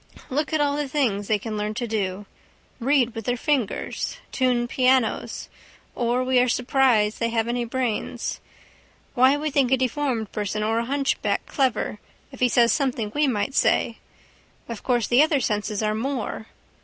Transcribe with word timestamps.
Look 0.31 0.51
at 0.51 0.59
all 0.59 0.77
the 0.77 0.87
things 0.87 1.27
they 1.27 1.37
can 1.37 1.55
learn 1.55 1.75
to 1.75 1.85
do. 1.85 2.25
Read 2.79 3.13
with 3.13 3.25
their 3.25 3.37
fingers. 3.37 4.17
Tune 4.31 4.67
pianos. 4.67 5.47
Or 5.93 6.23
we 6.23 6.39
are 6.39 6.49
surprised 6.49 7.19
they 7.19 7.29
have 7.29 7.47
any 7.47 7.65
brains. 7.65 8.39
Why 9.13 9.37
we 9.37 9.51
think 9.51 9.71
a 9.71 9.77
deformed 9.77 10.31
person 10.31 10.63
or 10.63 10.79
a 10.79 10.85
hunchback 10.85 11.45
clever 11.45 11.99
if 12.31 12.39
he 12.39 12.49
says 12.49 12.71
something 12.71 13.11
we 13.13 13.27
might 13.27 13.53
say. 13.53 13.99
Of 14.67 14.81
course 14.81 15.05
the 15.07 15.21
other 15.21 15.39
senses 15.39 15.83
are 15.83 15.93
more. 15.93 16.47